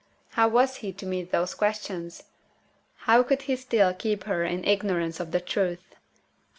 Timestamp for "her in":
4.23-4.65